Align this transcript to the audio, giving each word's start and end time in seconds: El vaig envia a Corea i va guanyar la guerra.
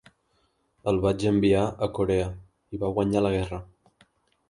El 0.91 0.97
vaig 1.03 1.27
envia 1.33 1.61
a 1.89 1.91
Corea 1.99 2.33
i 2.79 2.83
va 2.85 2.93
guanyar 2.99 3.27
la 3.27 3.37
guerra. 3.39 3.65